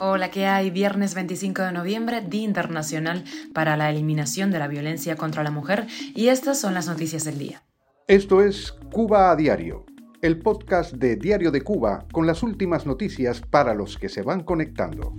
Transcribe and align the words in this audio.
Hola, 0.00 0.32
¿qué 0.32 0.46
hay? 0.46 0.70
Viernes 0.70 1.14
25 1.14 1.62
de 1.62 1.70
noviembre, 1.70 2.20
Día 2.22 2.42
Internacional 2.42 3.22
para 3.52 3.76
la 3.76 3.88
Eliminación 3.88 4.50
de 4.50 4.58
la 4.58 4.66
Violencia 4.66 5.14
contra 5.14 5.44
la 5.44 5.52
Mujer, 5.52 5.86
y 6.12 6.26
estas 6.26 6.60
son 6.60 6.74
las 6.74 6.88
noticias 6.88 7.22
del 7.24 7.38
día. 7.38 7.62
Esto 8.08 8.42
es 8.42 8.72
Cuba 8.90 9.30
a 9.30 9.36
Diario, 9.36 9.86
el 10.22 10.40
podcast 10.40 10.94
de 10.94 11.14
Diario 11.14 11.52
de 11.52 11.60
Cuba 11.60 12.04
con 12.10 12.26
las 12.26 12.42
últimas 12.42 12.84
noticias 12.84 13.42
para 13.42 13.74
los 13.74 13.96
que 13.96 14.08
se 14.08 14.22
van 14.22 14.42
conectando. 14.42 15.14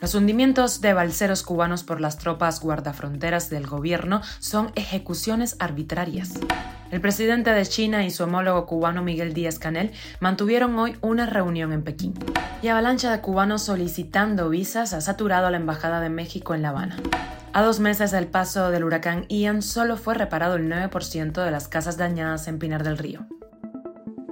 Los 0.00 0.14
hundimientos 0.14 0.80
de 0.80 0.92
balseros 0.92 1.42
cubanos 1.42 1.82
por 1.82 2.00
las 2.00 2.18
tropas 2.18 2.60
guardafronteras 2.60 3.50
del 3.50 3.66
gobierno 3.66 4.22
son 4.38 4.70
ejecuciones 4.76 5.56
arbitrarias. 5.58 6.34
El 6.92 7.00
presidente 7.00 7.50
de 7.50 7.66
China 7.66 8.06
y 8.06 8.12
su 8.12 8.22
homólogo 8.22 8.64
cubano 8.64 9.02
Miguel 9.02 9.34
Díaz 9.34 9.58
Canel 9.58 9.90
mantuvieron 10.20 10.78
hoy 10.78 10.96
una 11.00 11.26
reunión 11.26 11.72
en 11.72 11.82
Pekín. 11.82 12.14
Y 12.62 12.68
avalancha 12.68 13.10
de 13.10 13.20
cubanos 13.20 13.62
solicitando 13.62 14.48
visas 14.48 14.92
ha 14.92 15.00
saturado 15.00 15.50
la 15.50 15.56
Embajada 15.56 16.00
de 16.00 16.10
México 16.10 16.54
en 16.54 16.62
La 16.62 16.68
Habana. 16.68 16.96
A 17.52 17.62
dos 17.62 17.80
meses 17.80 18.12
del 18.12 18.28
paso 18.28 18.70
del 18.70 18.84
huracán 18.84 19.26
Ian 19.28 19.62
solo 19.62 19.96
fue 19.96 20.14
reparado 20.14 20.54
el 20.54 20.70
9% 20.70 21.44
de 21.44 21.50
las 21.50 21.66
casas 21.66 21.96
dañadas 21.96 22.46
en 22.46 22.60
Pinar 22.60 22.84
del 22.84 22.98
Río. 22.98 23.26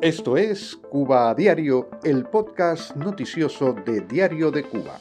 Esto 0.01 0.37
es 0.37 0.77
Cuba 0.91 1.31
a 1.31 1.35
Diario, 1.35 1.91
el 2.05 2.25
podcast 2.27 2.95
noticioso 2.95 3.75
de 3.85 4.03
Diario 4.03 4.53
de 4.53 4.63
Cuba. 4.63 5.01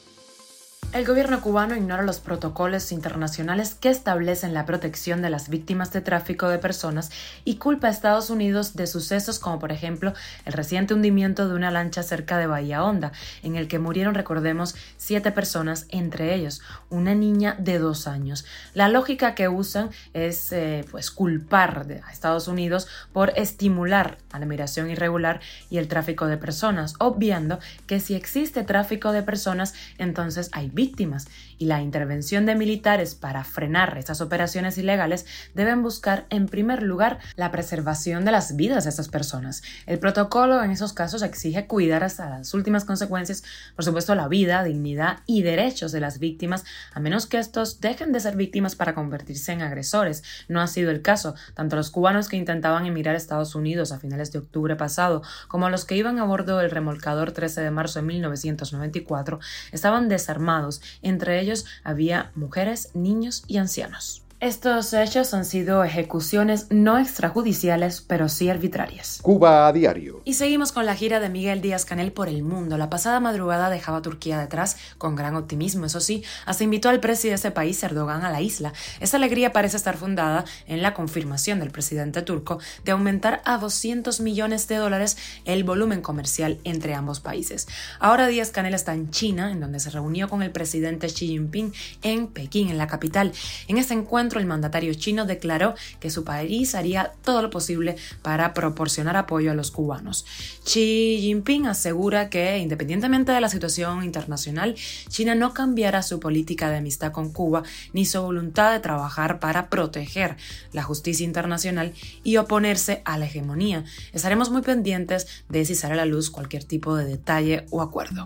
El 0.96 1.06
gobierno 1.06 1.42
cubano 1.42 1.76
ignora 1.76 2.04
los 2.04 2.22
protocolos 2.22 2.94
internacionales 2.94 3.76
que 3.76 3.90
establecen 3.90 4.54
la 4.54 4.66
protección 4.66 5.22
de 5.22 5.30
las 5.30 5.50
víctimas 5.50 5.92
de 5.92 6.00
tráfico 6.00 6.48
de 6.48 6.58
personas 6.58 7.12
y 7.44 7.58
culpa 7.58 7.88
a 7.88 7.92
Estados 7.92 8.30
Unidos 8.30 8.78
de 8.78 8.88
sucesos 8.88 9.38
como 9.38 9.60
por 9.60 9.74
ejemplo 9.74 10.14
el 10.46 10.54
reciente 10.54 10.94
hundimiento 10.94 11.50
de 11.50 11.56
una 11.56 11.70
lancha 11.70 12.02
cerca 12.02 12.38
de 12.38 12.48
Bahía 12.48 12.82
Honda, 12.82 13.12
en 13.44 13.58
el 13.58 13.68
que 13.68 13.78
murieron, 13.78 14.16
recordemos, 14.16 14.74
siete 14.96 15.34
personas, 15.34 15.86
entre 15.90 16.34
ellos 16.34 16.62
una 16.90 17.14
niña 17.14 17.58
de 17.60 17.78
dos 17.78 18.08
años. 18.08 18.46
La 18.74 18.88
lógica 18.88 19.36
que 19.36 19.50
usan 19.50 19.90
es 20.14 20.54
eh, 20.54 20.86
pues 20.92 21.12
culpar 21.12 21.88
a 22.06 22.14
Estados 22.14 22.48
Unidos 22.48 22.88
por 23.12 23.34
estimular 23.36 24.18
a 24.32 24.40
la 24.40 24.46
migración 24.46 24.90
irregular 24.90 25.42
y 25.70 25.78
el 25.78 25.90
tráfico 25.90 26.28
de 26.28 26.38
personas, 26.38 26.94
obviando 27.00 27.60
que 27.86 28.00
si 28.00 28.16
existe 28.16 28.64
tráfico 28.64 29.12
de 29.12 29.24
personas, 29.24 29.74
entonces 29.98 30.50
hay 30.54 30.70
víctimas 30.70 30.85
víctimas 30.86 31.28
y 31.58 31.66
la 31.66 31.82
intervención 31.82 32.46
de 32.46 32.54
militares 32.54 33.16
para 33.16 33.44
frenar 33.44 33.98
estas 33.98 34.22
operaciones 34.22 34.78
ilegales 34.78 35.26
deben 35.54 35.82
buscar 35.82 36.26
en 36.30 36.48
primer 36.48 36.84
lugar 36.84 37.20
la 37.36 37.52
preservación 37.52 38.24
de 38.24 38.32
las 38.32 38.56
vidas 38.56 38.84
de 38.84 38.92
estas 38.92 39.08
personas. 39.08 39.64
El 39.88 39.98
protocolo 39.98 40.64
en 40.64 40.72
esos 40.72 40.94
casos 40.94 41.24
exige 41.24 41.66
cuidar 41.66 42.04
hasta 42.04 42.30
las 42.30 42.54
últimas 42.54 42.86
consecuencias, 42.86 43.44
por 43.76 43.84
supuesto, 43.84 44.14
la 44.14 44.28
vida, 44.28 44.64
dignidad 44.64 45.20
y 45.26 45.42
derechos 45.42 45.92
de 45.92 46.02
las 46.02 46.20
víctimas, 46.20 46.66
a 46.94 47.00
menos 47.00 47.26
que 47.26 47.40
estos 47.40 47.80
dejen 47.82 48.12
de 48.12 48.20
ser 48.20 48.36
víctimas 48.36 48.76
para 48.76 48.94
convertirse 48.94 49.52
en 49.52 49.62
agresores. 49.62 50.24
No 50.48 50.62
ha 50.62 50.68
sido 50.68 50.92
el 50.92 51.02
caso. 51.02 51.36
Tanto 51.56 51.76
los 51.76 51.90
cubanos 51.90 52.30
que 52.30 52.38
intentaban 52.38 52.86
emigrar 52.86 53.16
a 53.16 53.18
Estados 53.18 53.56
Unidos 53.56 53.92
a 53.92 54.00
finales 54.00 54.32
de 54.32 54.40
octubre 54.40 54.76
pasado, 54.76 55.24
como 55.48 55.70
los 55.70 55.86
que 55.86 55.96
iban 55.96 56.20
a 56.20 56.26
bordo 56.26 56.58
del 56.58 56.72
remolcador 56.72 57.32
13 57.32 57.62
de 57.62 57.72
marzo 57.72 58.00
de 58.00 58.06
1994, 58.06 59.40
estaban 59.72 60.10
desarmados, 60.10 60.75
entre 61.02 61.40
ellos 61.40 61.66
había 61.84 62.32
mujeres, 62.36 62.90
niños 62.94 63.44
y 63.48 63.58
ancianos. 63.58 64.25
Estos 64.46 64.94
hechos 64.94 65.34
han 65.34 65.44
sido 65.44 65.84
ejecuciones 65.84 66.68
no 66.70 67.00
extrajudiciales, 67.00 68.02
pero 68.02 68.30
sí 68.30 68.48
arbitrarias. 68.48 69.18
Cuba 69.24 69.66
a 69.66 69.74
diario. 69.74 70.22
Y 70.24 70.36
seguimos 70.36 70.72
con 70.72 70.86
la 70.86 70.94
gira 70.94 71.20
de 71.20 71.30
Miguel 71.30 71.62
Díaz 71.62 71.84
Canel 71.84 72.12
por 72.12 72.30
el 72.30 72.44
mundo. 72.44 72.78
La 72.78 72.92
pasada 72.92 73.20
madrugada 73.20 73.72
dejaba 73.72 74.04
Turquía 74.04 74.38
detrás, 74.38 74.78
con 75.00 75.16
gran 75.16 75.36
optimismo, 75.36 75.88
eso 75.88 76.00
sí, 76.00 76.24
hasta 76.46 76.64
invitó 76.64 76.90
al 76.90 77.00
presidente 77.00 77.30
de 77.30 77.36
ese 77.48 77.50
país, 77.50 77.82
Erdogan, 77.82 78.24
a 78.24 78.30
la 78.30 78.40
isla. 78.40 78.72
Esa 79.00 79.18
alegría 79.18 79.52
parece 79.52 79.78
estar 79.78 79.98
fundada 79.98 80.46
en 80.68 80.84
la 80.84 80.94
confirmación 80.94 81.60
del 81.60 81.72
presidente 81.72 82.22
turco 82.22 82.60
de 82.84 82.92
aumentar 82.92 83.42
a 83.46 83.58
200 83.58 84.20
millones 84.20 84.68
de 84.68 84.76
dólares 84.76 85.18
el 85.46 85.64
volumen 85.64 86.02
comercial 86.02 86.60
entre 86.66 86.94
ambos 86.94 87.20
países. 87.20 87.68
Ahora 88.00 88.28
Díaz 88.28 88.52
Canel 88.52 88.76
está 88.76 88.94
en 88.94 89.10
China, 89.10 89.52
en 89.52 89.60
donde 89.60 89.80
se 89.80 89.90
reunió 89.90 90.30
con 90.30 90.44
el 90.44 90.52
presidente 90.52 91.08
Xi 91.08 91.30
Jinping 91.30 91.74
en 92.04 92.28
Pekín, 92.28 92.70
en 92.70 92.78
la 92.78 92.86
capital. 92.86 93.32
En 93.68 93.80
este 93.80 93.96
encuentro, 93.96 94.35
el 94.40 94.46
mandatario 94.46 94.94
chino 94.94 95.26
declaró 95.26 95.76
que 96.00 96.10
su 96.10 96.24
país 96.24 96.76
haría 96.76 97.14
todo 97.24 97.42
lo 97.42 97.50
posible 97.50 97.96
para 98.22 98.54
proporcionar 98.54 99.18
apoyo 99.18 99.52
a 99.52 99.56
los 99.56 99.72
cubanos. 99.72 100.26
Xi 100.64 101.20
Jinping 101.22 101.68
asegura 101.68 102.30
que, 102.30 102.58
independientemente 102.58 103.32
de 103.32 103.42
la 103.42 103.50
situación 103.50 104.04
internacional, 104.04 104.76
China 105.10 105.36
no 105.36 105.54
cambiará 105.54 106.04
su 106.04 106.20
política 106.20 106.70
de 106.70 106.78
amistad 106.78 107.12
con 107.12 107.32
Cuba 107.32 107.64
ni 107.94 108.06
su 108.06 108.22
voluntad 108.22 108.72
de 108.72 108.80
trabajar 108.80 109.40
para 109.40 109.70
proteger 109.70 110.38
la 110.72 110.84
justicia 110.84 111.26
internacional 111.26 111.94
y 112.24 112.38
oponerse 112.38 113.02
a 113.06 113.18
la 113.18 113.26
hegemonía. 113.26 113.84
Estaremos 114.14 114.50
muy 114.50 114.62
pendientes 114.62 115.28
de 115.50 115.66
si 115.66 115.76
sale 115.76 115.94
a 115.94 115.98
la 115.98 116.06
luz 116.06 116.30
cualquier 116.30 116.64
tipo 116.64 116.96
de 116.96 117.06
detalle 117.06 117.66
o 117.70 117.82
acuerdo. 117.82 118.26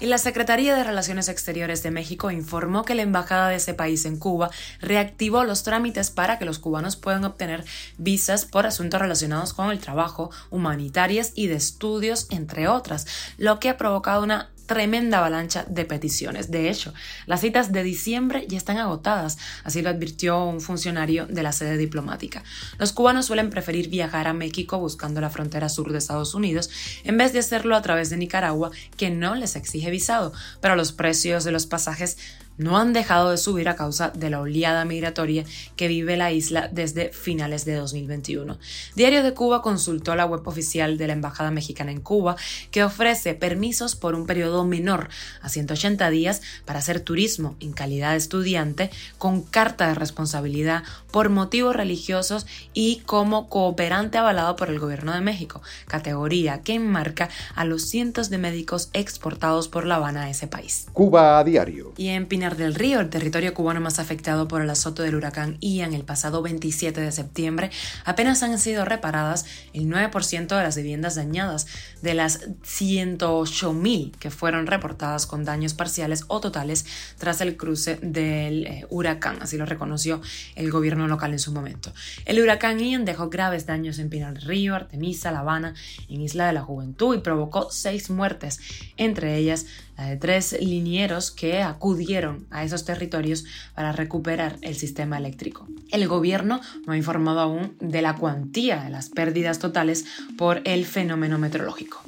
Y 0.00 0.06
la 0.06 0.18
Secretaría 0.18 0.74
de 0.74 0.84
Relaciones 0.84 1.28
Exteriores 1.28 1.82
de 1.82 1.90
México 1.90 2.30
informó 2.30 2.84
que 2.84 2.94
la 2.94 3.02
embajada 3.02 3.48
de 3.48 3.56
ese 3.56 3.74
país 3.74 4.04
en 4.06 4.18
Cuba 4.18 4.50
reactivó 4.80 5.39
los 5.44 5.62
trámites 5.62 6.10
para 6.10 6.38
que 6.38 6.44
los 6.44 6.58
cubanos 6.58 6.96
puedan 6.96 7.24
obtener 7.24 7.64
visas 7.98 8.44
por 8.44 8.66
asuntos 8.66 9.00
relacionados 9.00 9.52
con 9.52 9.70
el 9.70 9.78
trabajo, 9.78 10.30
humanitarias 10.50 11.32
y 11.34 11.46
de 11.46 11.54
estudios, 11.54 12.26
entre 12.30 12.68
otras, 12.68 13.06
lo 13.38 13.60
que 13.60 13.68
ha 13.68 13.76
provocado 13.76 14.22
una 14.22 14.50
tremenda 14.70 15.18
avalancha 15.18 15.64
de 15.68 15.84
peticiones. 15.84 16.52
De 16.52 16.70
hecho, 16.70 16.94
las 17.26 17.40
citas 17.40 17.72
de 17.72 17.82
diciembre 17.82 18.46
ya 18.46 18.56
están 18.56 18.78
agotadas, 18.78 19.36
así 19.64 19.82
lo 19.82 19.90
advirtió 19.90 20.44
un 20.44 20.60
funcionario 20.60 21.26
de 21.26 21.42
la 21.42 21.50
sede 21.50 21.76
diplomática. 21.76 22.44
Los 22.78 22.92
cubanos 22.92 23.26
suelen 23.26 23.50
preferir 23.50 23.88
viajar 23.88 24.28
a 24.28 24.32
México 24.32 24.78
buscando 24.78 25.20
la 25.20 25.28
frontera 25.28 25.68
sur 25.68 25.90
de 25.90 25.98
Estados 25.98 26.36
Unidos 26.36 26.70
en 27.02 27.16
vez 27.16 27.32
de 27.32 27.40
hacerlo 27.40 27.74
a 27.74 27.82
través 27.82 28.10
de 28.10 28.16
Nicaragua, 28.16 28.70
que 28.96 29.10
no 29.10 29.34
les 29.34 29.56
exige 29.56 29.90
visado, 29.90 30.32
pero 30.60 30.76
los 30.76 30.92
precios 30.92 31.42
de 31.42 31.50
los 31.50 31.66
pasajes 31.66 32.16
no 32.60 32.76
han 32.76 32.92
dejado 32.92 33.30
de 33.30 33.38
subir 33.38 33.70
a 33.70 33.74
causa 33.74 34.10
de 34.10 34.28
la 34.28 34.40
oleada 34.40 34.84
migratoria 34.84 35.44
que 35.76 35.88
vive 35.88 36.18
la 36.18 36.30
isla 36.30 36.68
desde 36.70 37.08
finales 37.08 37.64
de 37.64 37.74
2021. 37.74 38.58
Diario 38.94 39.22
de 39.22 39.32
Cuba 39.32 39.62
consultó 39.62 40.14
la 40.14 40.26
web 40.26 40.46
oficial 40.46 40.98
de 40.98 41.06
la 41.06 41.14
Embajada 41.14 41.50
Mexicana 41.50 41.90
en 41.90 42.02
Cuba, 42.02 42.36
que 42.70 42.84
ofrece 42.84 43.34
permisos 43.34 43.96
por 43.96 44.14
un 44.14 44.26
periodo 44.26 44.64
menor 44.66 45.08
a 45.40 45.48
180 45.48 46.10
días 46.10 46.42
para 46.66 46.80
hacer 46.80 47.00
turismo 47.00 47.56
en 47.60 47.72
calidad 47.72 48.10
de 48.10 48.18
estudiante 48.18 48.90
con 49.16 49.40
carta 49.40 49.88
de 49.88 49.94
responsabilidad 49.94 50.82
por 51.10 51.30
motivos 51.30 51.74
religiosos 51.74 52.46
y 52.74 53.00
como 53.06 53.48
cooperante 53.48 54.18
avalado 54.18 54.56
por 54.56 54.68
el 54.68 54.78
gobierno 54.78 55.14
de 55.14 55.22
México, 55.22 55.62
categoría 55.86 56.60
que 56.60 56.74
enmarca 56.74 57.30
a 57.54 57.64
los 57.64 57.88
cientos 57.88 58.28
de 58.28 58.36
médicos 58.36 58.90
exportados 58.92 59.68
por 59.68 59.86
La 59.86 59.94
Habana 59.94 60.24
a 60.24 60.30
ese 60.30 60.46
país. 60.46 60.86
Cuba 60.92 61.38
a 61.38 61.44
diario. 61.44 61.94
Y 61.96 62.08
en 62.08 62.26
Pinar 62.26 62.49
del 62.56 62.74
Río, 62.74 63.00
el 63.00 63.10
territorio 63.10 63.54
cubano 63.54 63.80
más 63.80 63.98
afectado 63.98 64.48
por 64.48 64.62
el 64.62 64.70
azote 64.70 65.02
del 65.02 65.14
huracán 65.14 65.58
Ian 65.60 65.94
el 65.94 66.04
pasado 66.04 66.42
27 66.42 67.00
de 67.00 67.12
septiembre, 67.12 67.70
apenas 68.04 68.42
han 68.42 68.58
sido 68.58 68.84
reparadas 68.84 69.46
el 69.72 69.86
9% 69.86 70.46
de 70.46 70.62
las 70.62 70.76
viviendas 70.76 71.14
dañadas, 71.14 71.66
de 72.02 72.14
las 72.14 72.48
108.000 72.62 74.12
que 74.16 74.30
fueron 74.30 74.66
reportadas 74.66 75.26
con 75.26 75.44
daños 75.44 75.74
parciales 75.74 76.24
o 76.28 76.40
totales 76.40 76.86
tras 77.18 77.40
el 77.40 77.56
cruce 77.56 77.98
del 78.02 78.66
eh, 78.66 78.86
huracán, 78.90 79.38
así 79.40 79.56
lo 79.56 79.66
reconoció 79.66 80.20
el 80.54 80.70
gobierno 80.70 81.08
local 81.08 81.32
en 81.32 81.38
su 81.38 81.52
momento. 81.52 81.92
El 82.24 82.40
huracán 82.40 82.78
Ian 82.78 83.04
dejó 83.04 83.28
graves 83.28 83.66
daños 83.66 83.98
en 83.98 84.10
Pinar 84.10 84.34
del 84.34 84.42
Río, 84.42 84.74
Artemisa, 84.74 85.30
La 85.32 85.40
Habana, 85.40 85.74
en 86.08 86.20
Isla 86.20 86.46
de 86.46 86.52
la 86.52 86.62
Juventud 86.62 87.14
y 87.14 87.20
provocó 87.20 87.70
seis 87.70 88.10
muertes, 88.10 88.60
entre 88.96 89.36
ellas 89.36 89.66
la 90.00 90.06
de 90.06 90.16
tres 90.16 90.56
linieros 90.58 91.30
que 91.30 91.60
acudieron 91.60 92.46
a 92.50 92.64
esos 92.64 92.86
territorios 92.86 93.44
para 93.74 93.92
recuperar 93.92 94.56
el 94.62 94.74
sistema 94.74 95.18
eléctrico. 95.18 95.68
El 95.90 96.08
gobierno 96.08 96.62
no 96.86 96.94
ha 96.94 96.96
informado 96.96 97.40
aún 97.40 97.76
de 97.80 98.00
la 98.00 98.16
cuantía 98.16 98.82
de 98.82 98.88
las 98.88 99.10
pérdidas 99.10 99.58
totales 99.58 100.06
por 100.38 100.62
el 100.64 100.86
fenómeno 100.86 101.38
meteorológico. 101.38 102.02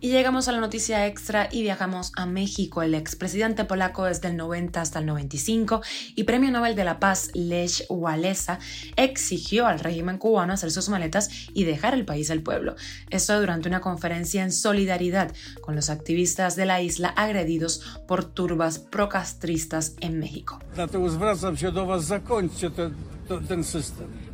Y 0.00 0.10
llegamos 0.10 0.46
a 0.46 0.52
la 0.52 0.60
noticia 0.60 1.06
extra 1.08 1.48
y 1.50 1.62
viajamos 1.62 2.12
a 2.16 2.26
México. 2.26 2.82
El 2.82 2.94
expresidente 2.94 3.64
polaco 3.64 4.04
desde 4.04 4.28
el 4.28 4.36
90 4.36 4.80
hasta 4.80 5.00
el 5.00 5.06
95 5.06 5.82
y 6.14 6.22
premio 6.22 6.52
Nobel 6.52 6.76
de 6.76 6.84
la 6.84 7.00
Paz 7.00 7.30
Lech 7.34 7.84
Walesa 7.88 8.60
exigió 8.94 9.66
al 9.66 9.80
régimen 9.80 10.18
cubano 10.18 10.52
hacer 10.52 10.70
sus 10.70 10.88
maletas 10.88 11.28
y 11.54 11.64
dejar 11.64 11.94
el 11.94 12.04
país 12.04 12.30
al 12.30 12.40
pueblo. 12.40 12.76
Esto 13.10 13.40
durante 13.40 13.68
una 13.68 13.80
conferencia 13.80 14.44
en 14.44 14.52
solidaridad 14.52 15.32
con 15.60 15.74
los 15.74 15.90
activistas 15.90 16.54
de 16.54 16.66
la 16.66 16.80
isla 16.80 17.11
agredidos 17.16 17.98
por 18.06 18.24
turbas 18.24 18.78
procastristas 18.78 19.94
en 20.00 20.18
México. 20.18 20.58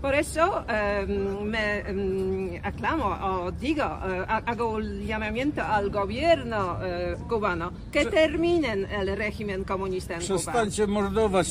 Por 0.00 0.14
eso 0.14 0.64
eh, 0.68 1.06
me 1.44 1.78
eh, 1.78 2.60
aclamo 2.64 3.06
o 3.06 3.50
digo, 3.52 3.82
eh, 3.82 4.24
hago 4.46 4.78
el 4.78 5.06
llamamiento 5.06 5.62
al 5.62 5.90
gobierno 5.90 6.78
eh, 6.82 7.16
cubano 7.28 7.72
que 7.92 8.06
terminen 8.06 8.86
el 8.90 9.16
régimen 9.16 9.64
comunista 9.64 10.14
en 10.14 10.26
Cuba. 10.26 10.68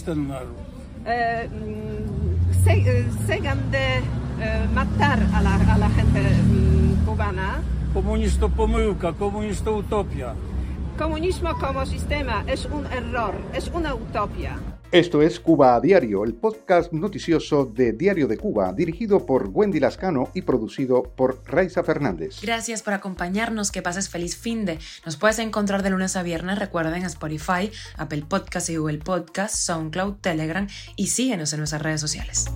Ten 0.06 0.28
naród. 0.28 0.56
Eh, 1.06 1.48
mm, 1.48 2.64
se, 2.64 2.74
eh, 2.74 3.06
sigan 3.28 3.72
de 3.72 3.98
eh, 3.98 4.68
matar 4.74 5.20
a 5.34 5.42
la, 5.42 5.56
a 5.56 5.78
la 5.78 5.90
gente 5.90 6.20
mm, 6.22 7.06
cubana. 7.06 7.62
Komunizm 7.94 8.40
to 8.40 8.50
pomyłka, 8.50 9.14
komunizm 9.14 9.64
to 9.64 9.78
utopia. 9.78 10.36
Comunismo 10.98 11.56
como 11.60 11.86
sistema 11.86 12.44
es 12.48 12.66
un 12.66 12.86
error, 12.88 13.36
es 13.54 13.68
una 13.68 13.94
utopia. 13.94 14.58
Esto 14.92 15.22
es 15.22 15.40
Cuba 15.40 15.76
a 15.76 15.80
Diario, 15.80 16.24
el 16.24 16.34
podcast 16.34 16.92
noticioso 16.92 17.66
de 17.66 17.94
Diario 17.94 18.28
de 18.28 18.38
Cuba, 18.38 18.74
dirigido 18.74 19.24
por 19.26 19.50
Wendy 19.54 19.80
Lascano 19.80 20.32
y 20.34 20.42
producido 20.42 21.04
por 21.04 21.44
Raiza 21.46 21.84
Fernández. 21.84 22.42
Gracias 22.42 22.82
por 22.82 22.94
acompañarnos, 22.94 23.72
que 23.72 23.84
pases 23.84 24.10
feliz 24.10 24.36
fin 24.38 24.66
de. 24.66 24.80
Nos 25.06 25.18
puedes 25.18 25.38
encontrar 25.38 25.84
de 25.84 25.92
lunes 25.92 26.16
a 26.16 26.24
viernes, 26.24 26.58
recuerden 26.58 27.04
Spotify, 27.04 27.70
Apple 27.96 28.24
Podcast 28.28 28.70
y 28.72 28.78
Google 28.78 28.98
Podcast, 28.98 29.56
SoundCloud, 29.56 30.16
Telegram 30.22 30.68
y 30.96 31.08
síguenos 31.08 31.54
en 31.54 31.60
nuestras 31.60 31.84
redes 31.84 32.02
sociales. 32.02 32.48